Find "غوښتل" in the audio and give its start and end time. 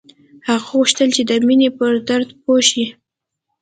0.75-1.09